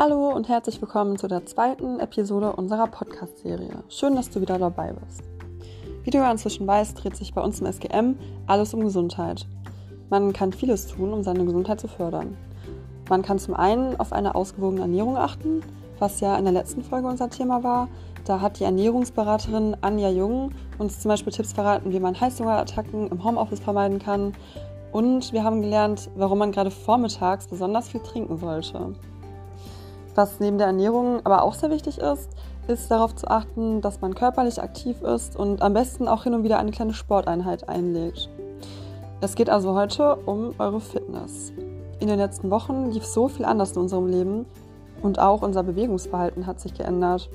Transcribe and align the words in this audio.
Hallo 0.00 0.28
und 0.28 0.48
herzlich 0.48 0.80
willkommen 0.80 1.18
zu 1.18 1.26
der 1.26 1.44
zweiten 1.44 1.98
Episode 1.98 2.52
unserer 2.52 2.86
Podcast-Serie. 2.86 3.82
Schön, 3.88 4.14
dass 4.14 4.30
du 4.30 4.40
wieder 4.40 4.56
dabei 4.56 4.92
bist. 4.92 5.24
Wie 6.04 6.10
du 6.10 6.18
ja 6.18 6.30
inzwischen 6.30 6.68
weißt, 6.68 7.02
dreht 7.02 7.16
sich 7.16 7.34
bei 7.34 7.40
uns 7.40 7.60
im 7.60 7.66
SGM 7.66 8.16
alles 8.46 8.72
um 8.74 8.84
Gesundheit. 8.84 9.44
Man 10.08 10.32
kann 10.32 10.52
vieles 10.52 10.86
tun, 10.86 11.12
um 11.12 11.24
seine 11.24 11.44
Gesundheit 11.44 11.80
zu 11.80 11.88
fördern. 11.88 12.36
Man 13.08 13.22
kann 13.22 13.40
zum 13.40 13.54
einen 13.54 13.98
auf 13.98 14.12
eine 14.12 14.36
ausgewogene 14.36 14.82
Ernährung 14.82 15.16
achten, 15.16 15.64
was 15.98 16.20
ja 16.20 16.36
in 16.36 16.44
der 16.44 16.54
letzten 16.54 16.84
Folge 16.84 17.08
unser 17.08 17.28
Thema 17.28 17.64
war. 17.64 17.88
Da 18.24 18.40
hat 18.40 18.60
die 18.60 18.64
Ernährungsberaterin 18.64 19.78
Anja 19.80 20.10
Jung 20.10 20.52
uns 20.78 21.00
zum 21.00 21.08
Beispiel 21.08 21.32
Tipps 21.32 21.54
verraten, 21.54 21.90
wie 21.90 21.98
man 21.98 22.20
Heißhungerattacken 22.20 23.08
im 23.08 23.24
Homeoffice 23.24 23.58
vermeiden 23.58 23.98
kann. 23.98 24.32
Und 24.92 25.32
wir 25.32 25.42
haben 25.42 25.60
gelernt, 25.60 26.08
warum 26.14 26.38
man 26.38 26.52
gerade 26.52 26.70
vormittags 26.70 27.48
besonders 27.48 27.88
viel 27.88 28.00
trinken 28.00 28.38
sollte. 28.38 28.94
Was 30.18 30.40
neben 30.40 30.58
der 30.58 30.66
Ernährung 30.66 31.20
aber 31.22 31.44
auch 31.44 31.54
sehr 31.54 31.70
wichtig 31.70 31.98
ist, 31.98 32.30
ist 32.66 32.90
darauf 32.90 33.14
zu 33.14 33.28
achten, 33.28 33.80
dass 33.80 34.00
man 34.00 34.16
körperlich 34.16 34.60
aktiv 34.60 35.00
ist 35.00 35.36
und 35.36 35.62
am 35.62 35.74
besten 35.74 36.08
auch 36.08 36.24
hin 36.24 36.34
und 36.34 36.42
wieder 36.42 36.58
eine 36.58 36.72
kleine 36.72 36.92
Sporteinheit 36.92 37.68
einlegt. 37.68 38.28
Es 39.20 39.36
geht 39.36 39.48
also 39.48 39.76
heute 39.76 40.16
um 40.16 40.56
eure 40.58 40.80
Fitness. 40.80 41.52
In 42.00 42.08
den 42.08 42.18
letzten 42.18 42.50
Wochen 42.50 42.90
lief 42.90 43.06
so 43.06 43.28
viel 43.28 43.44
anders 43.44 43.76
in 43.76 43.82
unserem 43.82 44.08
Leben 44.08 44.46
und 45.02 45.20
auch 45.20 45.42
unser 45.42 45.62
Bewegungsverhalten 45.62 46.48
hat 46.48 46.58
sich 46.58 46.74
geändert. 46.74 47.30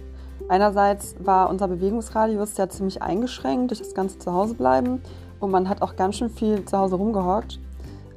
Einerseits 0.49 1.15
war 1.19 1.49
unser 1.49 1.69
Bewegungsradius 1.69 2.57
ja 2.57 2.67
ziemlich 2.67 3.01
eingeschränkt 3.01 3.71
durch 3.71 3.79
das 3.79 3.93
ganze 3.93 4.19
Zuhausebleiben 4.19 5.01
und 5.39 5.51
man 5.51 5.69
hat 5.69 5.81
auch 5.81 5.95
ganz 5.95 6.17
schön 6.17 6.29
viel 6.29 6.65
zu 6.65 6.77
Hause 6.77 6.97
rumgehockt. 6.97 7.61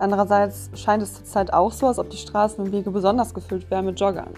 Andererseits 0.01 0.71
scheint 0.75 1.05
es 1.05 1.15
zurzeit 1.15 1.53
auch 1.53 1.71
so, 1.71 1.87
als 1.87 2.01
ob 2.01 2.11
die 2.11 2.17
Straßen 2.17 2.65
und 2.65 2.73
Wege 2.73 2.91
besonders 2.91 3.33
gefüllt 3.33 3.71
wären 3.71 3.87
mit 3.87 4.01
Joggern 4.01 4.35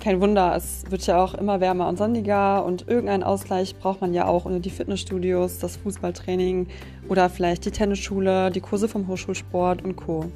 kein 0.00 0.20
Wunder, 0.20 0.54
es 0.54 0.84
wird 0.90 1.06
ja 1.06 1.22
auch 1.22 1.34
immer 1.34 1.60
wärmer 1.60 1.88
und 1.88 1.98
sonniger 1.98 2.64
und 2.64 2.88
irgendeinen 2.88 3.22
Ausgleich 3.22 3.76
braucht 3.76 4.00
man 4.00 4.14
ja 4.14 4.26
auch 4.26 4.44
ohne 4.44 4.60
die 4.60 4.70
Fitnessstudios, 4.70 5.58
das 5.58 5.76
Fußballtraining 5.76 6.68
oder 7.08 7.28
vielleicht 7.28 7.64
die 7.64 7.70
Tennisschule, 7.70 8.50
die 8.50 8.60
Kurse 8.60 8.88
vom 8.88 9.08
Hochschulsport 9.08 9.82
und 9.82 9.96
Co. 9.96 10.26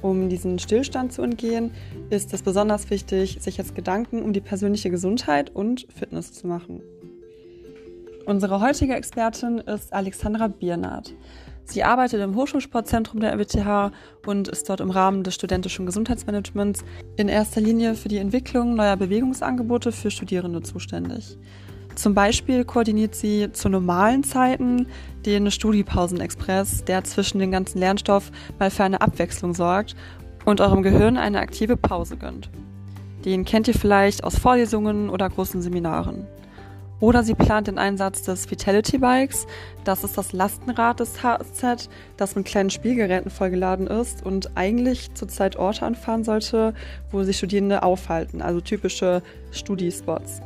Um 0.00 0.28
diesen 0.28 0.58
Stillstand 0.58 1.12
zu 1.12 1.22
entgehen, 1.22 1.72
ist 2.10 2.32
es 2.32 2.42
besonders 2.42 2.88
wichtig, 2.90 3.38
sich 3.40 3.56
jetzt 3.56 3.74
Gedanken 3.74 4.22
um 4.22 4.32
die 4.32 4.40
persönliche 4.40 4.90
Gesundheit 4.90 5.50
und 5.54 5.86
Fitness 5.92 6.32
zu 6.32 6.46
machen. 6.46 6.80
Unsere 8.26 8.60
heutige 8.60 8.94
Expertin 8.94 9.58
ist 9.58 9.92
Alexandra 9.92 10.48
Biernat. 10.48 11.14
Sie 11.70 11.84
arbeitet 11.84 12.22
im 12.22 12.34
Hochschulsportzentrum 12.34 13.20
der 13.20 13.34
RWTH 13.34 13.92
und 14.24 14.48
ist 14.48 14.70
dort 14.70 14.80
im 14.80 14.90
Rahmen 14.90 15.22
des 15.22 15.34
studentischen 15.34 15.84
Gesundheitsmanagements 15.84 16.82
in 17.16 17.28
erster 17.28 17.60
Linie 17.60 17.94
für 17.94 18.08
die 18.08 18.16
Entwicklung 18.16 18.74
neuer 18.74 18.96
Bewegungsangebote 18.96 19.92
für 19.92 20.10
Studierende 20.10 20.62
zuständig. 20.62 21.36
Zum 21.94 22.14
Beispiel 22.14 22.64
koordiniert 22.64 23.14
sie 23.14 23.52
zu 23.52 23.68
normalen 23.68 24.24
Zeiten 24.24 24.86
den 25.26 25.50
Studiepausenexpress, 25.50 26.84
der 26.84 27.04
zwischen 27.04 27.38
den 27.38 27.50
ganzen 27.50 27.80
Lernstoff 27.80 28.30
mal 28.58 28.70
für 28.70 28.84
eine 28.84 29.02
Abwechslung 29.02 29.52
sorgt 29.52 29.94
und 30.46 30.62
eurem 30.62 30.82
Gehirn 30.82 31.18
eine 31.18 31.38
aktive 31.38 31.76
Pause 31.76 32.16
gönnt. 32.16 32.48
Den 33.26 33.44
kennt 33.44 33.68
ihr 33.68 33.74
vielleicht 33.74 34.24
aus 34.24 34.38
Vorlesungen 34.38 35.10
oder 35.10 35.28
großen 35.28 35.60
Seminaren. 35.60 36.26
Oder 37.00 37.22
sie 37.22 37.34
plant 37.34 37.68
den 37.68 37.78
Einsatz 37.78 38.22
des 38.22 38.50
Vitality 38.50 38.98
Bikes. 38.98 39.46
Das 39.84 40.02
ist 40.02 40.18
das 40.18 40.32
Lastenrad 40.32 40.98
des 40.98 41.22
HSZ, 41.22 41.88
das 42.16 42.34
mit 42.34 42.44
kleinen 42.44 42.70
Spielgeräten 42.70 43.30
vollgeladen 43.30 43.86
ist 43.86 44.26
und 44.26 44.56
eigentlich 44.56 45.14
zurzeit 45.14 45.56
Orte 45.56 45.86
anfahren 45.86 46.24
sollte, 46.24 46.74
wo 47.12 47.22
sich 47.22 47.38
Studierende 47.38 47.84
aufhalten, 47.84 48.42
also 48.42 48.60
typische 48.60 49.22
Studiespots. 49.52 50.40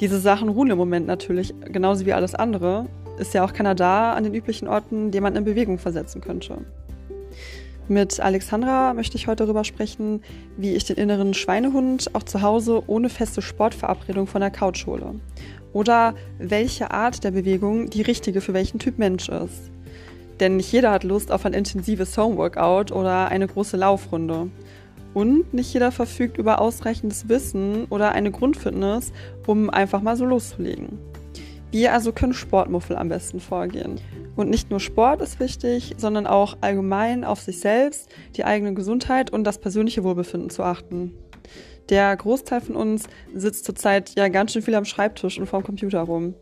Diese 0.00 0.20
Sachen 0.20 0.50
ruhen 0.50 0.70
im 0.70 0.78
Moment 0.78 1.06
natürlich, 1.06 1.54
genauso 1.64 2.04
wie 2.04 2.12
alles 2.12 2.34
andere. 2.34 2.86
Ist 3.18 3.34
ja 3.34 3.44
auch 3.44 3.52
keiner 3.52 3.74
da 3.74 4.14
an 4.14 4.24
den 4.24 4.34
üblichen 4.34 4.68
Orten, 4.68 5.10
den 5.10 5.22
man 5.22 5.36
in 5.36 5.44
Bewegung 5.44 5.78
versetzen 5.78 6.20
könnte. 6.20 6.58
Mit 7.88 8.20
Alexandra 8.20 8.94
möchte 8.94 9.16
ich 9.16 9.26
heute 9.26 9.44
darüber 9.44 9.64
sprechen, 9.64 10.22
wie 10.56 10.74
ich 10.74 10.84
den 10.84 10.96
inneren 10.96 11.34
Schweinehund 11.34 12.14
auch 12.14 12.22
zu 12.22 12.40
Hause 12.40 12.82
ohne 12.86 13.08
feste 13.08 13.42
Sportverabredung 13.42 14.26
von 14.26 14.40
der 14.40 14.50
Couch 14.50 14.86
hole 14.86 15.16
oder 15.72 16.14
welche 16.38 16.90
Art 16.90 17.22
der 17.24 17.30
Bewegung 17.30 17.90
die 17.90 18.02
richtige 18.02 18.40
für 18.40 18.54
welchen 18.54 18.78
Typ 18.78 18.98
Mensch 18.98 19.28
ist. 19.28 19.70
Denn 20.40 20.56
nicht 20.56 20.72
jeder 20.72 20.90
hat 20.90 21.04
Lust 21.04 21.30
auf 21.30 21.44
ein 21.44 21.52
intensives 21.52 22.16
Homeworkout 22.16 22.92
oder 22.92 23.28
eine 23.28 23.46
große 23.46 23.76
Laufrunde. 23.76 24.48
Und 25.12 25.52
nicht 25.52 25.72
jeder 25.74 25.92
verfügt 25.92 26.38
über 26.38 26.60
ausreichendes 26.60 27.28
Wissen 27.28 27.86
oder 27.90 28.12
eine 28.12 28.30
Grundfitness, 28.30 29.12
um 29.46 29.68
einfach 29.68 30.00
mal 30.00 30.16
so 30.16 30.24
loszulegen. 30.24 30.98
Wir 31.72 31.92
also 31.92 32.12
können 32.12 32.32
Sportmuffel 32.32 32.96
am 32.96 33.08
besten 33.08 33.38
vorgehen. 33.38 34.00
Und 34.34 34.50
nicht 34.50 34.70
nur 34.70 34.80
Sport 34.80 35.20
ist 35.20 35.38
wichtig, 35.38 35.94
sondern 35.98 36.26
auch 36.26 36.56
allgemein 36.60 37.24
auf 37.24 37.40
sich 37.40 37.60
selbst, 37.60 38.08
die 38.36 38.44
eigene 38.44 38.74
Gesundheit 38.74 39.30
und 39.30 39.44
das 39.44 39.58
persönliche 39.58 40.02
Wohlbefinden 40.02 40.50
zu 40.50 40.62
achten. 40.62 41.12
Der 41.90 42.16
Großteil 42.16 42.60
von 42.60 42.76
uns 42.76 43.08
sitzt 43.34 43.64
zurzeit 43.64 44.12
ja 44.16 44.28
ganz 44.28 44.52
schön 44.52 44.62
viel 44.62 44.76
am 44.76 44.84
Schreibtisch 44.84 45.40
und 45.40 45.46
vorm 45.46 45.64
Computer 45.64 46.02
rum. 46.02 46.34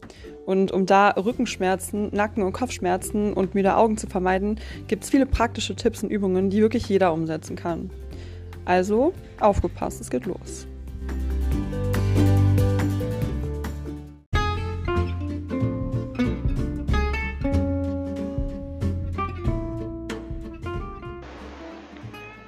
Und 0.45 0.73
um 0.73 0.85
da 0.85 1.09
Rückenschmerzen, 1.09 2.15
Nacken- 2.15 2.43
und 2.43 2.53
Kopfschmerzen 2.53 3.33
und 3.33 3.55
müde 3.55 3.75
Augen 3.75 3.97
zu 3.97 4.07
vermeiden, 4.07 4.61
gibt 4.89 5.05
es 5.05 5.11
viele 5.11 5.25
praktische 5.25 5.75
Tipps 5.75 6.03
und 6.03 6.11
Übungen, 6.11 6.51
die 6.51 6.61
wirklich 6.61 6.87
jeder 6.87 7.15
umsetzen 7.15 7.57
kann. 7.57 7.91
Also, 8.67 9.15
aufgepasst, 9.41 10.03
es 10.03 10.11
geht 10.11 10.27
los. 10.27 10.67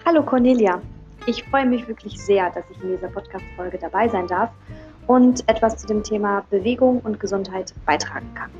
Hallo 0.04 0.22
Cornelia, 0.22 0.82
ich 1.30 1.44
freue 1.44 1.64
mich 1.64 1.86
wirklich 1.86 2.20
sehr, 2.20 2.50
dass 2.50 2.64
ich 2.72 2.82
in 2.82 2.90
dieser 2.90 3.08
Podcast-Folge 3.08 3.78
dabei 3.78 4.08
sein 4.08 4.26
darf 4.26 4.50
und 5.06 5.48
etwas 5.48 5.76
zu 5.76 5.86
dem 5.86 6.02
Thema 6.02 6.44
Bewegung 6.50 7.00
und 7.02 7.20
Gesundheit 7.20 7.72
beitragen 7.86 8.34
kann. 8.34 8.50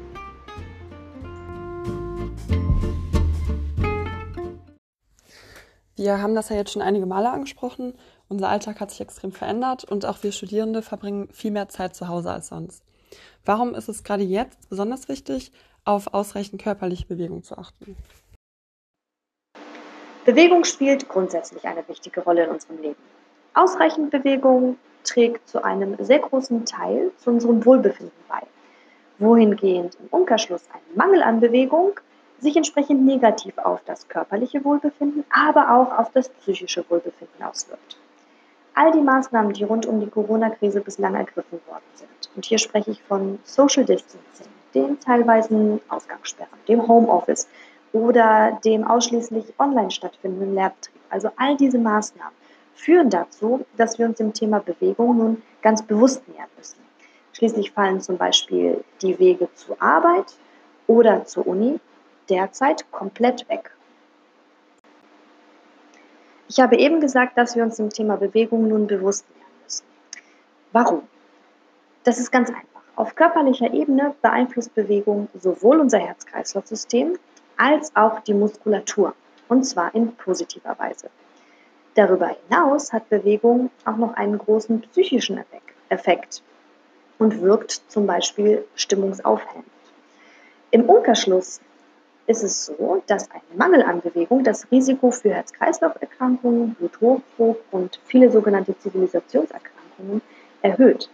Wir 5.97 6.23
haben 6.23 6.37
das 6.37 6.49
ja 6.49 6.57
jetzt 6.57 6.73
schon 6.73 6.81
einige 6.81 7.07
Male 7.07 7.31
angesprochen. 7.31 7.95
Unser 8.29 8.49
Alltag 8.49 8.79
hat 8.81 8.93
sich 8.93 9.01
extrem 9.01 9.33
verändert 9.33 9.83
und 9.83 10.07
auch 10.07 10.23
wir 10.23 10.31
Studierende 10.31 10.81
verbringen 10.81 11.29
viel 11.33 11.51
mehr 11.51 11.69
Zeit 11.69 11.97
zu 11.97 12.07
Hause 12.07 12.31
als 12.31 12.47
sonst. 12.47 12.85
Warum 13.45 13.75
ist 13.75 13.89
es 13.89 14.05
gerade 14.05 14.23
jetzt 14.23 14.71
besonders 14.71 15.09
wichtig, 15.09 15.51
auf 15.85 16.15
ausreichend 16.15 16.63
körperliche 16.63 17.07
Bewegung 17.07 17.43
zu 17.43 17.59
achten? 17.59 17.97
Bewegung 20.25 20.65
spielt 20.65 21.09
grundsätzlich 21.09 21.67
eine 21.67 21.87
wichtige 21.89 22.21
Rolle 22.21 22.45
in 22.45 22.51
unserem 22.51 22.81
Leben. 22.83 23.03
Ausreichend 23.55 24.11
Bewegung 24.11 24.77
trägt 25.03 25.49
zu 25.49 25.65
einem 25.65 25.97
sehr 25.99 26.19
großen 26.19 26.67
Teil 26.67 27.11
zu 27.17 27.31
unserem 27.31 27.65
Wohlbefinden 27.65 28.13
bei, 28.29 28.43
wohingehend 29.19 29.97
im 29.97 30.09
Umkehrschluss 30.11 30.63
ein 30.73 30.97
Mangel 30.97 31.23
an 31.23 31.41
Bewegung 31.41 31.99
sich 32.39 32.57
entsprechend 32.57 33.05
negativ 33.05 33.57
auf 33.59 33.81
das 33.87 34.09
körperliche 34.09 34.65
Wohlbefinden, 34.65 35.25
aber 35.31 35.75
auch 35.75 35.99
auf 35.99 36.11
das 36.13 36.29
psychische 36.29 36.85
Wohlbefinden 36.89 37.43
auswirkt. 37.43 37.97
All 38.75 38.93
die 38.93 39.01
Maßnahmen, 39.01 39.53
die 39.53 39.65
rund 39.65 39.87
um 39.87 40.01
die 40.01 40.09
Corona-Krise 40.09 40.81
bislang 40.81 41.15
ergriffen 41.15 41.61
worden 41.67 41.85
sind, 41.95 42.31
und 42.37 42.45
hier 42.45 42.59
spreche 42.59 42.93
ich 42.93 43.03
von 43.03 43.39
Social 43.45 43.85
Distancing, 43.85 44.47
den 44.75 45.01
teilweisen 45.01 45.81
Ausgangssperren, 45.89 46.59
dem 46.69 46.87
Homeoffice, 46.87 47.49
oder 47.93 48.59
dem 48.65 48.85
ausschließlich 48.85 49.55
online 49.59 49.91
stattfindenden 49.91 50.55
Lehrbetrieb. 50.55 51.01
Also 51.09 51.31
all 51.37 51.57
diese 51.57 51.79
Maßnahmen 51.79 52.35
führen 52.75 53.11
dazu, 53.11 53.65
dass 53.77 53.99
wir 53.99 54.07
uns 54.07 54.19
dem 54.19 54.33
Thema 54.33 54.61
Bewegung 54.61 55.17
nun 55.17 55.43
ganz 55.63 55.83
bewusst 55.83 56.27
nähern 56.29 56.49
müssen. 56.57 56.79
Schließlich 57.33 57.73
fallen 57.73 58.01
zum 58.01 58.17
Beispiel 58.17 58.85
die 59.03 59.19
Wege 59.19 59.49
zur 59.55 59.81
Arbeit 59.81 60.37
oder 60.87 61.25
zur 61.25 61.47
Uni 61.47 61.81
derzeit 62.29 62.91
komplett 62.91 63.49
weg. 63.49 63.71
Ich 66.49 66.59
habe 66.59 66.77
eben 66.77 67.01
gesagt, 67.01 67.39
dass 67.39 67.55
wir 67.55 67.63
uns 67.63 67.77
dem 67.77 67.91
Thema 67.91 68.17
Bewegung 68.17 68.69
nun 68.69 68.87
bewusst 68.87 69.25
nähern 69.35 69.51
müssen. 69.63 69.85
Warum? 70.73 71.03
Das 72.05 72.19
ist 72.19 72.31
ganz 72.31 72.49
einfach. 72.49 72.83
Auf 72.97 73.15
körperlicher 73.15 73.73
Ebene 73.73 74.15
beeinflusst 74.21 74.75
Bewegung 74.75 75.29
sowohl 75.35 75.81
unser 75.81 75.99
Herz-Kreislauf-System 75.99 77.19
als 77.61 77.95
auch 77.95 78.21
die 78.21 78.33
Muskulatur, 78.33 79.15
und 79.49 79.65
zwar 79.65 79.95
in 79.95 80.15
positiver 80.17 80.79
Weise. 80.79 81.11
Darüber 81.95 82.35
hinaus 82.49 82.91
hat 82.91 83.11
Bewegung 83.11 83.71
auch 83.85 83.97
noch 83.97 84.15
einen 84.15 84.39
großen 84.39 84.81
psychischen 84.81 85.45
Effekt 85.91 86.43
und 87.19 87.43
wirkt 87.43 87.83
zum 87.89 88.07
Beispiel 88.07 88.65
stimmungsaufhellend. 88.77 89.67
Im 90.71 90.89
Umkehrschluss 90.89 91.61
ist 92.27 92.43
es 92.43 92.67
so, 92.67 93.03
dass 93.07 93.31
ein 93.31 93.43
Mangel 93.57 93.83
an 93.83 94.01
Bewegung 94.01 94.43
das 94.43 94.71
Risiko 94.71 95.11
für 95.11 95.35
Herz-Kreislauf-Erkrankungen, 95.35 96.75
Bluthochdruck 96.77 97.61
und 97.73 98.01
viele 98.07 98.31
sogenannte 98.31 98.79
Zivilisationserkrankungen 98.79 100.23
erhöht. 100.63 101.11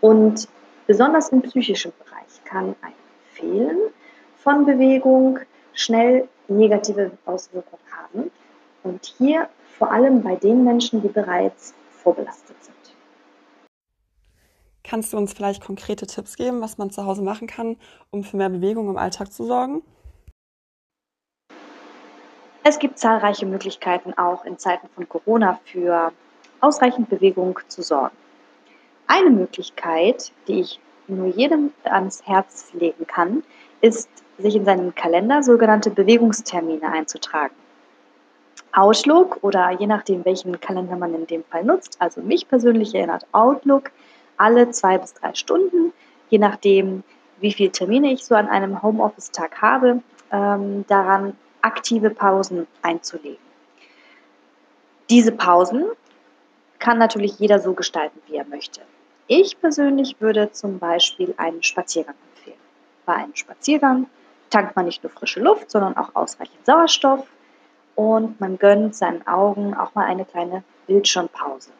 Und 0.00 0.48
besonders 0.86 1.28
im 1.30 1.42
psychischen 1.42 1.92
Bereich 1.98 2.44
kann 2.44 2.76
ein 2.80 2.92
Fehlen 3.32 3.78
von 4.44 4.66
Bewegung 4.66 5.40
schnell 5.72 6.28
negative 6.46 7.10
Auswirkungen 7.24 7.82
haben. 7.90 8.30
Und 8.84 9.04
hier 9.18 9.48
vor 9.78 9.90
allem 9.90 10.22
bei 10.22 10.36
den 10.36 10.62
Menschen, 10.62 11.02
die 11.02 11.08
bereits 11.08 11.74
vorbelastet 11.90 12.62
sind. 12.62 12.76
Kannst 14.84 15.14
du 15.14 15.16
uns 15.16 15.32
vielleicht 15.32 15.64
konkrete 15.64 16.06
Tipps 16.06 16.36
geben, 16.36 16.60
was 16.60 16.76
man 16.76 16.90
zu 16.90 17.06
Hause 17.06 17.22
machen 17.22 17.48
kann, 17.48 17.76
um 18.10 18.22
für 18.22 18.36
mehr 18.36 18.50
Bewegung 18.50 18.90
im 18.90 18.98
Alltag 18.98 19.32
zu 19.32 19.44
sorgen? 19.44 19.82
Es 22.62 22.78
gibt 22.78 22.98
zahlreiche 22.98 23.46
Möglichkeiten, 23.46 24.12
auch 24.14 24.44
in 24.44 24.58
Zeiten 24.58 24.88
von 24.94 25.08
Corona 25.08 25.58
für 25.64 26.12
ausreichend 26.60 27.08
Bewegung 27.08 27.58
zu 27.68 27.82
sorgen. 27.82 28.16
Eine 29.06 29.30
Möglichkeit, 29.30 30.32
die 30.48 30.60
ich 30.60 30.80
nur 31.06 31.26
jedem 31.26 31.72
ans 31.84 32.26
Herz 32.26 32.72
legen 32.74 33.06
kann, 33.06 33.42
ist, 33.80 34.08
sich 34.38 34.56
in 34.56 34.64
seinen 34.64 34.94
Kalender 34.94 35.42
sogenannte 35.42 35.90
Bewegungstermine 35.90 36.90
einzutragen. 36.90 37.54
Outlook 38.72 39.38
oder 39.42 39.70
je 39.70 39.86
nachdem, 39.86 40.24
welchen 40.24 40.60
Kalender 40.60 40.96
man 40.96 41.14
in 41.14 41.26
dem 41.26 41.44
Fall 41.44 41.64
nutzt, 41.64 41.96
also 42.00 42.20
mich 42.20 42.48
persönlich 42.48 42.94
erinnert 42.94 43.26
Outlook 43.32 43.90
alle 44.36 44.70
zwei 44.70 44.98
bis 44.98 45.14
drei 45.14 45.34
Stunden, 45.34 45.92
je 46.28 46.38
nachdem, 46.38 47.04
wie 47.38 47.52
viele 47.52 47.70
Termine 47.70 48.12
ich 48.12 48.24
so 48.24 48.34
an 48.34 48.48
einem 48.48 48.82
Homeoffice-Tag 48.82 49.62
habe, 49.62 50.02
ähm, 50.32 50.84
daran 50.88 51.36
aktive 51.60 52.10
Pausen 52.10 52.66
einzulegen. 52.82 53.38
Diese 55.08 55.32
Pausen 55.32 55.84
kann 56.78 56.98
natürlich 56.98 57.38
jeder 57.38 57.60
so 57.60 57.74
gestalten, 57.74 58.20
wie 58.26 58.36
er 58.36 58.46
möchte. 58.46 58.80
Ich 59.26 59.58
persönlich 59.60 60.20
würde 60.20 60.50
zum 60.52 60.78
Beispiel 60.78 61.34
einen 61.36 61.62
Spaziergang 61.62 62.16
empfehlen. 62.34 62.58
Bei 63.06 63.14
einem 63.14 63.34
Spaziergang 63.34 64.06
tankt 64.54 64.76
man 64.76 64.84
nicht 64.84 65.02
nur 65.02 65.10
frische 65.10 65.40
Luft, 65.40 65.68
sondern 65.68 65.96
auch 65.96 66.14
ausreichend 66.14 66.64
Sauerstoff 66.64 67.26
und 67.96 68.40
man 68.40 68.56
gönnt 68.56 68.94
seinen 68.94 69.26
Augen 69.26 69.74
auch 69.74 69.96
mal 69.96 70.06
eine 70.06 70.24
kleine 70.24 70.62
Bildschirmpause. 70.86 71.72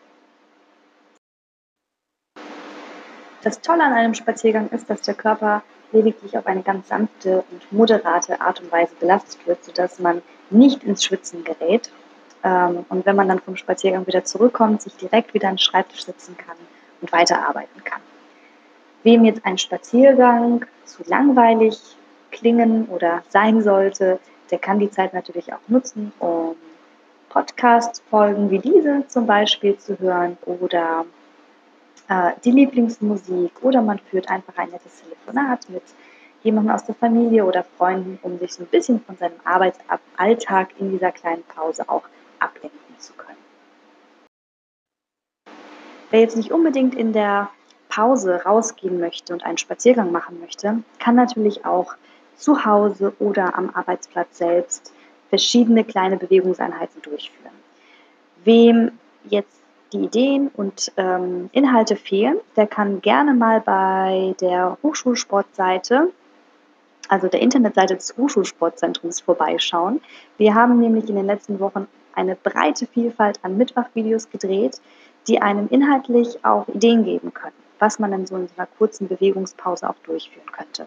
Das 3.45 3.61
Tolle 3.61 3.85
an 3.85 3.93
einem 3.93 4.15
Spaziergang 4.15 4.71
ist, 4.71 4.91
dass 4.91 5.03
der 5.03 5.15
Körper 5.15 5.63
lediglich 5.93 6.37
auf 6.37 6.49
eine 6.49 6.63
ganz 6.63 6.89
sanfte 6.89 7.45
und 7.53 7.73
moderate 7.73 8.41
Art 8.41 8.61
und 8.61 8.73
Weise 8.73 8.97
belastet 8.99 9.47
wird, 9.47 9.63
sodass 9.63 10.01
man 10.01 10.23
nicht 10.51 10.83
ins 10.83 11.05
Schwitzen 11.05 11.45
gerät. 11.45 11.93
Ähm, 12.43 12.87
und 12.89 13.07
wenn 13.07 13.15
man 13.15 13.29
dann 13.29 13.39
vom 13.39 13.57
Spaziergang 13.57 14.05
wieder 14.09 14.25
zurückkommt, 14.25 14.83
sich 14.83 14.97
direkt 14.97 15.33
wieder 15.33 15.47
an 15.47 15.55
den 15.55 15.59
Schreibtisch 15.59 16.07
setzen 16.07 16.37
kann 16.37 16.57
und 17.01 17.13
weiterarbeiten 17.13 17.85
kann. 17.85 18.01
Wem 19.05 19.25
jetzt 19.25 19.47
ein 19.47 19.59
Spaziergang 19.59 20.67
zu 20.85 21.05
langweilig 21.07 21.79
klingen 22.35 22.87
oder 22.89 23.23
sein 23.31 23.63
sollte, 23.63 24.19
der 24.51 24.59
kann 24.59 24.79
die 24.79 24.91
Zeit 24.91 25.15
natürlich 25.15 25.53
auch 25.53 25.69
nutzen, 25.69 26.13
um 26.19 26.55
Podcast-Folgen 27.31 28.51
wie 28.51 28.59
diese 28.59 29.05
zum 29.09 29.27
Beispiel 29.27 29.77
zu 29.79 29.99
hören 29.99 30.37
oder 30.45 31.07
äh, 32.09 32.33
die 32.45 32.51
Lieblingsmusik 32.51 33.53
oder 33.63 33.83
man 33.83 33.99
führt 33.99 34.29
einfach 34.29 34.57
ein 34.57 34.71
nettes 34.71 35.03
Telefonat 35.03 35.69
mit 35.71 35.83
jemandem 36.43 36.75
aus 36.75 36.85
der 36.85 36.95
Familie 36.95 37.45
oder 37.45 37.65
Freunden, 37.65 38.19
um 38.23 38.39
sich 38.39 38.53
so 38.53 38.63
ein 38.63 38.69
bisschen 38.69 39.01
von 39.01 39.17
seinem 39.17 39.41
Arbeitsalltag 39.45 40.69
in 40.79 40.91
dieser 40.91 41.11
kleinen 41.11 41.43
Pause 41.45 41.89
auch 41.89 42.05
ablenken 42.39 42.99
zu 42.99 43.15
können. 43.15 43.39
Wer 46.11 46.21
jetzt 46.21 46.37
nicht 46.37 46.53
unbedingt 46.53 46.95
in 46.95 47.13
der 47.13 47.51
Pause 47.89 48.43
rausgehen 48.45 49.01
möchte 49.01 49.33
und 49.33 49.45
einen 49.45 49.59
Spaziergang 49.59 50.13
machen 50.13 50.39
möchte, 50.41 50.83
kann 50.99 51.15
natürlich 51.15 51.65
auch 51.65 51.95
zu 52.37 52.65
Hause 52.65 53.13
oder 53.19 53.57
am 53.57 53.71
Arbeitsplatz 53.71 54.39
selbst 54.39 54.93
verschiedene 55.29 55.85
kleine 55.85 56.17
Bewegungseinheiten 56.17 57.03
durchführen. 57.03 57.53
Wem 58.45 58.93
jetzt 59.25 59.61
die 59.93 60.05
Ideen 60.05 60.49
und 60.49 60.93
ähm, 60.97 61.49
Inhalte 61.53 61.97
fehlen, 61.97 62.39
der 62.57 62.67
kann 62.67 63.01
gerne 63.01 63.33
mal 63.33 63.61
bei 63.61 64.35
der 64.41 64.77
Hochschulsportseite, 64.83 66.13
also 67.09 67.29
der 67.29 67.41
Internetseite 67.41 67.95
des 67.95 68.17
Hochschulsportzentrums 68.17 69.21
vorbeischauen. 69.21 70.01
Wir 70.37 70.55
haben 70.55 70.81
nämlich 70.81 71.09
in 71.09 71.17
den 71.17 71.27
letzten 71.27 71.61
Wochen 71.61 71.87
eine 72.15 72.37
breite 72.37 72.87
Vielfalt 72.87 73.39
an 73.43 73.57
Mitmachvideos 73.57 74.31
gedreht, 74.31 74.81
die 75.29 75.41
einem 75.41 75.69
inhaltlich 75.71 76.45
auch 76.45 76.69
Ideen 76.69 77.05
geben 77.05 77.33
können, 77.33 77.57
was 77.79 77.99
man 77.99 78.13
in 78.13 78.27
so 78.27 78.35
einer 78.35 78.67
kurzen 78.79 79.09
Bewegungspause 79.09 79.89
auch 79.89 79.97
durchführen 80.05 80.51
könnte. 80.53 80.87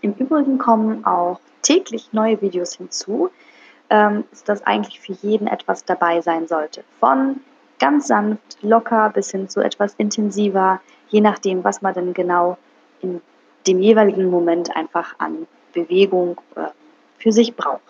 Im 0.00 0.14
Übrigen 0.14 0.58
kommen 0.58 1.04
auch 1.04 1.40
täglich 1.62 2.12
neue 2.12 2.40
Videos 2.40 2.74
hinzu, 2.74 3.30
ähm, 3.90 4.24
dass 4.44 4.62
eigentlich 4.62 5.00
für 5.00 5.12
jeden 5.12 5.46
etwas 5.46 5.84
dabei 5.84 6.20
sein 6.20 6.46
sollte. 6.46 6.84
Von 7.00 7.40
ganz 7.78 8.08
sanft, 8.08 8.58
locker 8.62 9.10
bis 9.10 9.30
hin 9.30 9.48
zu 9.48 9.60
etwas 9.60 9.94
intensiver, 9.98 10.80
je 11.08 11.20
nachdem, 11.20 11.64
was 11.64 11.82
man 11.82 11.94
denn 11.94 12.14
genau 12.14 12.58
in 13.00 13.20
dem 13.66 13.80
jeweiligen 13.80 14.30
Moment 14.30 14.74
einfach 14.76 15.14
an 15.18 15.46
Bewegung 15.72 16.40
äh, 16.54 16.68
für 17.18 17.32
sich 17.32 17.54
braucht. 17.56 17.82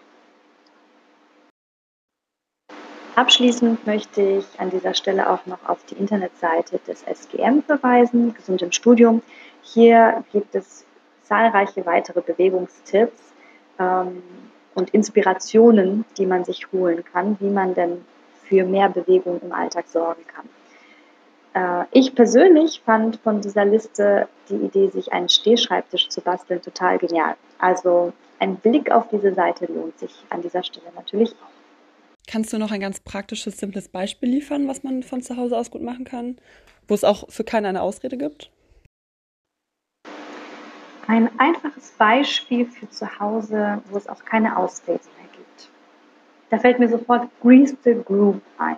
Abschließend 3.16 3.84
möchte 3.84 4.22
ich 4.22 4.46
an 4.58 4.70
dieser 4.70 4.94
Stelle 4.94 5.28
auch 5.28 5.44
noch 5.46 5.68
auf 5.68 5.84
die 5.86 5.96
Internetseite 5.96 6.78
des 6.86 7.02
SGM 7.02 7.62
verweisen, 7.64 8.32
Gesund 8.32 8.62
im 8.62 8.70
Studium. 8.70 9.22
Hier 9.60 10.22
gibt 10.30 10.54
es 10.54 10.86
zahlreiche 11.28 11.84
weitere 11.86 12.20
Bewegungstipps 12.20 13.32
ähm, 13.78 14.22
und 14.74 14.90
Inspirationen, 14.90 16.04
die 16.16 16.26
man 16.26 16.44
sich 16.44 16.72
holen 16.72 17.04
kann, 17.04 17.36
wie 17.40 17.50
man 17.50 17.74
denn 17.74 18.04
für 18.44 18.64
mehr 18.64 18.88
Bewegung 18.88 19.40
im 19.42 19.52
Alltag 19.52 19.86
sorgen 19.88 20.24
kann. 20.26 20.48
Äh, 21.54 21.86
ich 21.92 22.14
persönlich 22.14 22.80
fand 22.84 23.16
von 23.18 23.40
dieser 23.40 23.64
Liste 23.64 24.28
die 24.48 24.56
Idee, 24.56 24.88
sich 24.88 25.12
einen 25.12 25.28
Stehschreibtisch 25.28 26.08
zu 26.08 26.20
basteln, 26.20 26.62
total 26.62 26.98
genial. 26.98 27.36
Also 27.58 28.12
ein 28.38 28.56
Blick 28.56 28.90
auf 28.90 29.08
diese 29.08 29.34
Seite 29.34 29.66
lohnt 29.66 29.98
sich 29.98 30.12
an 30.30 30.42
dieser 30.42 30.62
Stelle 30.62 30.86
natürlich 30.94 31.32
auch. 31.32 31.58
Kannst 32.30 32.52
du 32.52 32.58
noch 32.58 32.70
ein 32.70 32.80
ganz 32.80 33.00
praktisches, 33.00 33.58
simples 33.58 33.88
Beispiel 33.88 34.28
liefern, 34.28 34.68
was 34.68 34.82
man 34.82 35.02
von 35.02 35.22
zu 35.22 35.36
Hause 35.36 35.56
aus 35.56 35.70
gut 35.70 35.82
machen 35.82 36.04
kann, 36.04 36.36
wo 36.86 36.94
es 36.94 37.04
auch 37.04 37.28
für 37.30 37.44
keinen 37.44 37.66
eine 37.66 37.82
Ausrede 37.82 38.18
gibt? 38.18 38.50
Ein 41.08 41.30
einfaches 41.40 41.92
Beispiel 41.92 42.66
für 42.66 42.90
zu 42.90 43.18
Hause, 43.18 43.80
wo 43.88 43.96
es 43.96 44.06
auch 44.08 44.22
keine 44.26 44.58
Ausrede 44.58 45.00
mehr 45.16 45.28
gibt. 45.32 45.70
Da 46.50 46.58
fällt 46.58 46.78
mir 46.78 46.88
sofort 46.90 47.30
Grease 47.40 47.78
the 47.82 47.96
Groove 48.04 48.42
ein. 48.58 48.76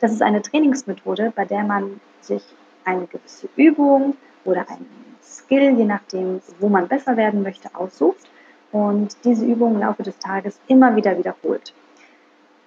Das 0.00 0.10
ist 0.10 0.20
eine 0.20 0.42
Trainingsmethode, 0.42 1.32
bei 1.34 1.44
der 1.44 1.62
man 1.62 2.00
sich 2.22 2.42
eine 2.84 3.06
gewisse 3.06 3.48
Übung 3.54 4.16
oder 4.44 4.68
einen 4.68 5.14
Skill, 5.22 5.78
je 5.78 5.84
nachdem, 5.84 6.40
wo 6.58 6.68
man 6.68 6.88
besser 6.88 7.16
werden 7.16 7.44
möchte, 7.44 7.72
aussucht 7.72 8.28
und 8.72 9.16
diese 9.22 9.46
Übung 9.46 9.76
im 9.76 9.80
Laufe 9.80 10.02
des 10.02 10.18
Tages 10.18 10.58
immer 10.66 10.96
wieder 10.96 11.16
wiederholt. 11.16 11.72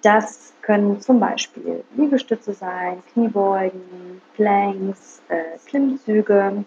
Das 0.00 0.54
können 0.62 1.02
zum 1.02 1.20
Beispiel 1.20 1.84
Liegestütze 1.94 2.54
sein, 2.54 3.02
Kniebeugen, 3.12 4.22
Planks, 4.34 5.20
äh, 5.28 5.58
Klimmzüge. 5.66 6.64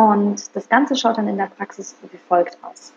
Und 0.00 0.56
das 0.56 0.66
Ganze 0.70 0.96
schaut 0.96 1.18
dann 1.18 1.28
in 1.28 1.36
der 1.36 1.50
Praxis 1.54 1.94
wie 2.10 2.16
folgt 2.16 2.56
aus. 2.62 2.94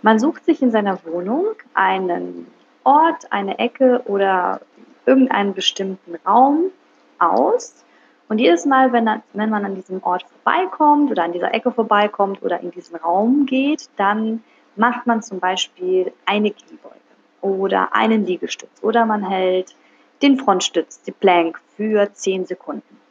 Man 0.00 0.20
sucht 0.20 0.44
sich 0.44 0.62
in 0.62 0.70
seiner 0.70 1.04
Wohnung 1.04 1.56
einen 1.74 2.46
Ort, 2.84 3.32
eine 3.32 3.58
Ecke 3.58 4.02
oder 4.04 4.60
irgendeinen 5.06 5.54
bestimmten 5.54 6.14
Raum 6.24 6.70
aus. 7.18 7.84
Und 8.28 8.38
jedes 8.38 8.64
Mal, 8.64 8.92
wenn, 8.92 9.10
wenn 9.32 9.50
man 9.50 9.64
an 9.64 9.74
diesem 9.74 10.00
Ort 10.04 10.22
vorbeikommt 10.22 11.10
oder 11.10 11.24
an 11.24 11.32
dieser 11.32 11.52
Ecke 11.52 11.72
vorbeikommt 11.72 12.40
oder 12.44 12.60
in 12.60 12.70
diesen 12.70 12.94
Raum 12.94 13.46
geht, 13.46 13.90
dann 13.96 14.44
macht 14.76 15.04
man 15.08 15.20
zum 15.20 15.40
Beispiel 15.40 16.12
eine 16.26 16.52
Kniebeuge 16.52 16.94
oder 17.40 17.92
einen 17.92 18.24
Liegestütz 18.24 18.84
oder 18.84 19.04
man 19.04 19.28
hält 19.28 19.74
den 20.22 20.38
Frontstütz, 20.38 21.02
die 21.02 21.12
Plank 21.12 21.60
für 21.76 22.12
10 22.12 22.46
Sekunden. 22.46 23.03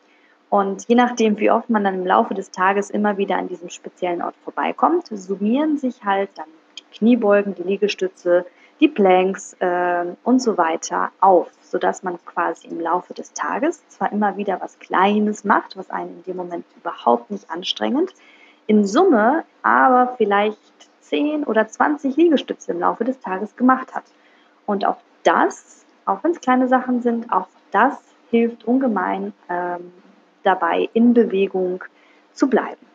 Und 0.54 0.88
je 0.88 0.94
nachdem, 0.94 1.40
wie 1.40 1.50
oft 1.50 1.72
man 1.72 1.84
dann 1.84 1.96
im 1.96 2.06
Laufe 2.06 2.36
des 2.36 2.52
Tages 2.52 2.92
immer 2.92 3.18
wieder 3.18 3.38
an 3.38 3.48
diesem 3.48 3.72
speziellen 3.72 4.22
Ort 4.22 4.36
vorbeikommt, 4.44 5.08
summieren 5.08 5.80
sich 5.80 6.06
halt 6.06 6.30
dann 6.36 6.46
die 6.78 6.98
Kniebeugen, 7.00 7.56
die 7.56 7.64
Liegestütze, 7.64 8.46
die 8.80 8.88
Planks 8.88 9.56
äh, 9.62 10.06
und 10.24 10.44
so 10.44 10.56
weiter 10.56 11.10
auf, 11.22 11.48
sodass 11.64 12.04
man 12.04 12.24
quasi 12.24 12.68
im 12.68 12.80
Laufe 12.80 13.16
des 13.16 13.34
Tages 13.34 13.82
zwar 13.88 14.12
immer 14.12 14.38
wieder 14.38 14.62
was 14.62 14.78
Kleines 14.78 15.44
macht, 15.44 15.76
was 15.76 15.90
einen 15.90 16.18
in 16.18 16.24
dem 16.26 16.38
Moment 16.38 16.66
überhaupt 16.78 17.32
nicht 17.32 17.50
anstrengend 17.50 18.14
in 18.68 18.86
Summe 18.86 19.46
aber 19.64 20.14
vielleicht 20.18 20.60
10 21.00 21.46
oder 21.46 21.68
20 21.68 22.16
Liegestütze 22.16 22.74
im 22.74 22.80
Laufe 22.80 23.06
des 23.06 23.20
Tages 23.20 23.56
gemacht 23.56 23.96
hat. 23.96 24.06
Und 24.68 24.86
auch 24.86 24.98
das, 25.24 25.84
auch 26.06 26.24
wenn 26.24 26.30
es 26.30 26.42
kleine 26.42 26.68
Sachen 26.68 27.02
sind, 27.02 27.34
auch 27.34 27.48
das 27.72 27.98
hilft 28.30 28.66
ungemein 28.66 29.34
ähm, 29.50 29.92
dabei, 30.44 30.90
in 30.94 31.14
Bewegung 31.14 31.84
zu 32.34 32.50
bleiben. 32.50 32.86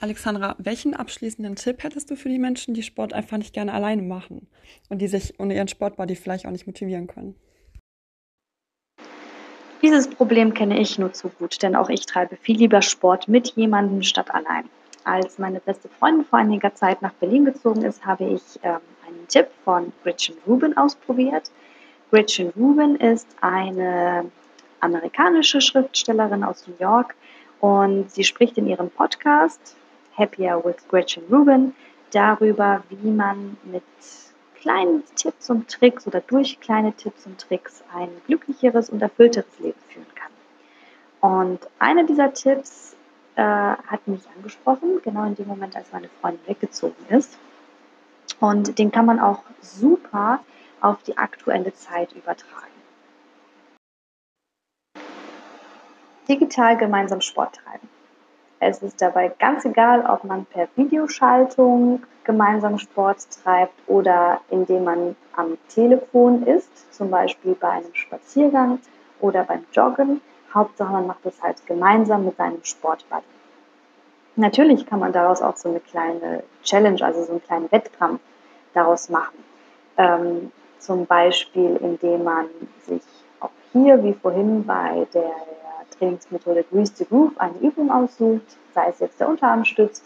Alexandra, 0.00 0.54
welchen 0.58 0.94
abschließenden 0.94 1.56
Tipp 1.56 1.82
hättest 1.82 2.10
du 2.10 2.16
für 2.16 2.28
die 2.28 2.38
Menschen, 2.38 2.74
die 2.74 2.82
Sport 2.82 3.14
einfach 3.14 3.38
nicht 3.38 3.54
gerne 3.54 3.72
alleine 3.72 4.02
machen 4.02 4.48
und 4.90 4.98
die 5.00 5.08
sich 5.08 5.40
ohne 5.40 5.54
ihren 5.54 5.68
Sportbody 5.68 6.14
vielleicht 6.14 6.46
auch 6.46 6.50
nicht 6.50 6.66
motivieren 6.66 7.06
können? 7.06 7.34
Dieses 9.82 10.08
Problem 10.08 10.54
kenne 10.54 10.78
ich 10.78 10.98
nur 10.98 11.12
zu 11.12 11.28
gut, 11.28 11.62
denn 11.62 11.76
auch 11.76 11.90
ich 11.90 12.06
treibe 12.06 12.36
viel 12.36 12.56
lieber 12.56 12.82
Sport 12.82 13.28
mit 13.28 13.48
jemandem 13.56 14.02
statt 14.02 14.34
allein. 14.34 14.68
Als 15.04 15.38
meine 15.38 15.60
beste 15.60 15.88
Freundin 15.88 16.24
vor 16.24 16.38
einiger 16.38 16.74
Zeit 16.74 17.02
nach 17.02 17.12
Berlin 17.12 17.44
gezogen 17.44 17.82
ist, 17.82 18.04
habe 18.04 18.24
ich 18.24 18.42
ähm, 18.62 18.80
einen 19.06 19.28
Tipp 19.28 19.48
von 19.64 19.92
Gretchen 20.02 20.36
Rubin 20.46 20.76
ausprobiert. 20.76 21.50
Gretchen 22.10 22.50
Rubin 22.56 22.96
ist 22.96 23.26
eine 23.42 24.30
amerikanische 24.80 25.60
Schriftstellerin 25.60 26.44
aus 26.44 26.66
New 26.66 26.74
York 26.78 27.14
und 27.60 28.10
sie 28.10 28.24
spricht 28.24 28.58
in 28.58 28.66
ihrem 28.66 28.90
Podcast 28.90 29.76
Happier 30.16 30.62
with 30.64 30.86
Gretchen 30.88 31.24
Rubin 31.30 31.74
darüber, 32.10 32.82
wie 32.88 33.10
man 33.10 33.56
mit 33.64 33.82
kleinen 34.60 35.02
Tipps 35.16 35.50
und 35.50 35.68
Tricks 35.70 36.06
oder 36.06 36.20
durch 36.20 36.58
kleine 36.60 36.92
Tipps 36.92 37.26
und 37.26 37.38
Tricks 37.38 37.82
ein 37.94 38.08
glücklicheres 38.26 38.88
und 38.88 39.02
erfüllteres 39.02 39.58
Leben 39.58 39.78
führen 39.88 40.06
kann. 40.14 40.32
Und 41.20 41.60
einer 41.78 42.04
dieser 42.04 42.32
Tipps 42.32 42.96
äh, 43.36 43.42
hat 43.42 44.06
mich 44.06 44.22
angesprochen, 44.36 45.00
genau 45.02 45.24
in 45.24 45.34
dem 45.34 45.48
Moment, 45.48 45.76
als 45.76 45.92
meine 45.92 46.08
Freundin 46.20 46.46
weggezogen 46.46 47.04
ist. 47.08 47.38
Und 48.40 48.78
den 48.78 48.90
kann 48.90 49.06
man 49.06 49.20
auch 49.20 49.42
super 49.60 50.40
auf 50.80 51.02
die 51.02 51.16
aktuelle 51.16 51.74
Zeit 51.74 52.12
übertragen. 52.12 52.83
Digital 56.28 56.76
gemeinsam 56.76 57.20
Sport 57.20 57.56
treiben. 57.56 57.88
Es 58.60 58.82
ist 58.82 59.02
dabei 59.02 59.30
ganz 59.38 59.64
egal, 59.66 60.06
ob 60.06 60.24
man 60.24 60.46
per 60.46 60.68
Videoschaltung 60.74 62.02
gemeinsam 62.24 62.78
Sport 62.78 63.26
treibt 63.42 63.74
oder 63.86 64.40
indem 64.48 64.84
man 64.84 65.16
am 65.36 65.58
Telefon 65.68 66.46
ist, 66.46 66.94
zum 66.94 67.10
Beispiel 67.10 67.54
bei 67.54 67.68
einem 67.68 67.94
Spaziergang 67.94 68.78
oder 69.20 69.44
beim 69.44 69.66
Joggen. 69.72 70.22
Hauptsache, 70.54 70.92
man 70.92 71.06
macht 71.06 71.26
es 71.26 71.42
halt 71.42 71.66
gemeinsam 71.66 72.24
mit 72.24 72.36
seinem 72.36 72.64
Sportbuddy. 72.64 73.24
Natürlich 74.36 74.86
kann 74.86 75.00
man 75.00 75.12
daraus 75.12 75.42
auch 75.42 75.56
so 75.56 75.68
eine 75.68 75.80
kleine 75.80 76.42
Challenge, 76.62 77.04
also 77.04 77.22
so 77.24 77.32
einen 77.32 77.42
kleinen 77.42 77.70
Wettkampf 77.70 78.20
daraus 78.72 79.08
machen. 79.08 79.44
Ähm, 79.96 80.52
zum 80.78 81.06
Beispiel, 81.06 81.76
indem 81.76 82.24
man 82.24 82.46
sich 82.86 83.02
auch 83.40 83.50
hier, 83.72 84.02
wie 84.02 84.14
vorhin 84.14 84.64
bei 84.64 85.06
der 85.12 85.32
Trainingsmethode 85.98 86.64
Grease 86.70 86.92
the 86.96 87.04
Groove, 87.04 87.32
eine 87.38 87.58
Übung 87.58 87.90
aussucht, 87.90 88.56
sei 88.74 88.88
es 88.88 89.00
jetzt 89.00 89.20
der 89.20 89.28
Unterarmstütz, 89.28 90.02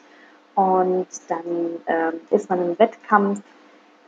und 0.54 1.06
dann 1.28 1.80
äh, 1.86 2.34
ist 2.34 2.50
man 2.50 2.60
im 2.60 2.78
Wettkampf 2.78 3.42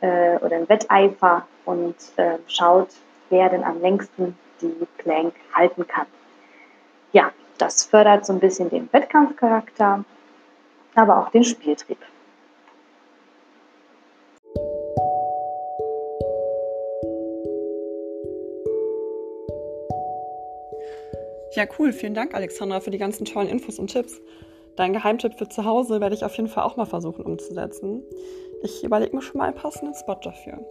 äh, 0.01 0.37
oder 0.39 0.59
im 0.59 0.69
Wetteifer 0.69 1.47
und 1.65 1.95
äh, 2.17 2.39
schaut, 2.49 2.89
wer 3.29 3.49
denn 3.49 3.63
am 3.63 3.81
längsten 3.81 4.37
die 4.61 4.87
Plank 4.99 5.35
halten 5.55 5.87
kann. 5.87 6.07
Ja, 7.13 7.31
das 7.59 7.85
fördert 7.85 8.27
so 8.27 8.33
ein 8.33 8.41
bisschen 8.41 8.69
den 8.69 8.89
Wettkampfcharakter, 8.93 10.05
aber 10.95 11.19
auch 11.19 11.31
den 11.31 11.45
Spieltrieb. 11.45 11.99
Ja, 21.61 21.67
cool. 21.79 21.93
Vielen 21.93 22.15
Dank, 22.15 22.33
Alexandra, 22.35 22.81
für 22.81 22.91
die 22.91 22.97
ganzen 22.97 23.27
tollen 23.27 23.47
Infos 23.47 23.79
und 23.79 23.89
Tipps. 23.89 24.19
Dein 24.77 24.95
Geheimtipp 24.95 25.35
für 25.37 25.47
zu 25.47 25.67
Hause 25.67 26.01
werde 26.01 26.15
ich 26.15 26.25
auf 26.25 26.35
jeden 26.39 26.49
Fall 26.49 26.65
auch 26.65 26.79
mal 26.79 26.87
versuchen 26.87 27.27
umzusetzen. 27.27 28.03
Ich 28.63 28.83
überlege 28.83 29.15
mir 29.15 29.21
schon 29.21 29.37
mal 29.37 29.45
einen 29.45 29.57
passenden 29.57 29.95
Spot 29.95 30.19
dafür. 30.23 30.65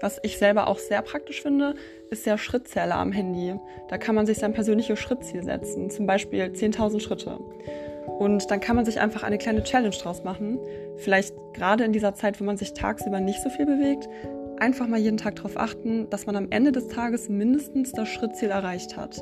Was 0.00 0.20
ich 0.22 0.38
selber 0.38 0.68
auch 0.68 0.78
sehr 0.78 1.02
praktisch 1.02 1.42
finde, 1.42 1.74
ist 2.08 2.24
der 2.24 2.38
Schrittzähler 2.38 2.94
am 2.94 3.10
Handy. 3.10 3.56
Da 3.88 3.98
kann 3.98 4.14
man 4.14 4.26
sich 4.26 4.38
sein 4.38 4.52
persönliches 4.52 4.96
Schrittziel 5.00 5.42
setzen, 5.42 5.90
zum 5.90 6.06
Beispiel 6.06 6.44
10.000 6.44 7.00
Schritte. 7.00 7.40
Und 8.20 8.48
dann 8.52 8.60
kann 8.60 8.76
man 8.76 8.84
sich 8.84 9.00
einfach 9.00 9.24
eine 9.24 9.38
kleine 9.38 9.64
Challenge 9.64 9.96
draus 9.96 10.22
machen. 10.22 10.60
Vielleicht 10.98 11.34
gerade 11.52 11.82
in 11.82 11.92
dieser 11.92 12.14
Zeit, 12.14 12.40
wo 12.40 12.44
man 12.44 12.58
sich 12.58 12.74
tagsüber 12.74 13.18
nicht 13.18 13.42
so 13.42 13.50
viel 13.50 13.66
bewegt, 13.66 14.08
einfach 14.60 14.86
mal 14.86 15.00
jeden 15.00 15.16
Tag 15.16 15.34
darauf 15.34 15.56
achten, 15.56 16.08
dass 16.10 16.26
man 16.26 16.36
am 16.36 16.46
Ende 16.50 16.70
des 16.70 16.86
Tages 16.86 17.28
mindestens 17.28 17.90
das 17.90 18.08
Schrittziel 18.08 18.50
erreicht 18.50 18.96
hat. 18.96 19.20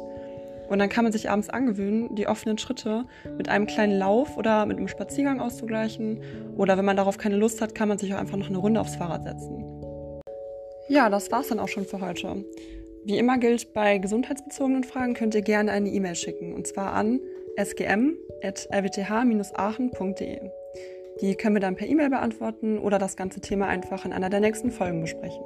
Und 0.75 0.81
dann 0.81 0.89
kann 0.89 1.05
man 1.05 1.13
sich 1.13 1.31
abends 1.31 1.51
angewöhnen, 1.51 2.17
die 2.17 2.27
offenen 2.27 2.59
Schritte 2.59 3.05
mit 3.39 3.49
einem 3.49 3.69
kleinen 3.69 3.97
Lauf 3.97 4.37
oder 4.37 4.67
mit 4.67 4.77
einem 4.77 4.89
Spaziergang 4.89 5.41
auszugleichen. 5.41 6.21
Oder 6.57 6.77
wenn 6.77 6.85
man 6.85 6.97
darauf 6.97 7.17
keine 7.17 7.37
Lust 7.37 7.61
hat, 7.61 7.77
kann 7.77 7.87
man 7.87 7.97
sich 7.97 8.13
auch 8.13 8.19
einfach 8.19 8.37
noch 8.37 8.49
eine 8.49 8.59
Runde 8.59 8.81
aufs 8.81 8.97
Fahrrad 8.97 9.23
setzen. 9.23 9.65
Ja, 10.89 11.09
das 11.09 11.31
war's 11.31 11.47
dann 11.47 11.61
auch 11.61 11.69
schon 11.69 11.85
für 11.85 12.01
heute. 12.01 12.45
Wie 13.05 13.19
immer 13.19 13.39
gilt, 13.39 13.73
bei 13.73 13.99
gesundheitsbezogenen 13.99 14.83
Fragen 14.83 15.15
könnt 15.15 15.37
ihr 15.37 15.43
gerne 15.43 15.71
eine 15.71 15.91
E-Mail 15.91 16.17
schicken. 16.17 16.55
Und 16.55 16.67
zwar 16.67 16.93
an 16.93 17.21
sgm.rwth-aachen.de. 17.57 20.41
Die 21.21 21.37
können 21.37 21.55
wir 21.55 21.61
dann 21.61 21.77
per 21.77 21.87
E-Mail 21.87 22.11
beantworten 22.11 22.81
oder 22.81 22.99
das 22.99 23.15
ganze 23.15 23.41
Thema 23.41 23.69
einfach 23.69 24.05
in 24.05 24.13
einer 24.13 24.29
der 24.29 24.41
nächsten 24.41 24.73
Folgen 24.73 25.03
besprechen. 25.03 25.45